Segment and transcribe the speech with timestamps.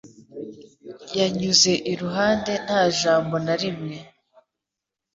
[1.17, 3.97] Yanyuze iruhande nta jambo na rimwe.